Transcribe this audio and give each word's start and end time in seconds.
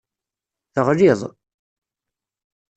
Teɣliḍ. 0.73 1.21